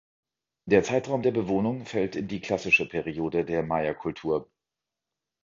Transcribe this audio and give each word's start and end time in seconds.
Der 0.65 0.81
Zeitraum 0.81 1.21
der 1.21 1.29
Bewohnung 1.29 1.85
fällt 1.85 2.15
in 2.15 2.27
die 2.27 2.41
Klassische 2.41 2.87
Periode 2.89 3.45
der 3.45 3.61
Maya-Kultur. 3.61 4.49